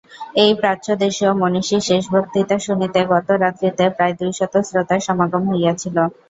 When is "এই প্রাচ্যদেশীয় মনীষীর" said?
0.35-1.81